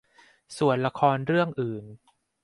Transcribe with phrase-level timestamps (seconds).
[0.57, 1.83] ส่วนละครเรื่องอื่น